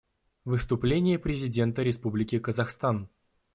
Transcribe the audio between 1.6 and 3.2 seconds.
Республики Казахстан.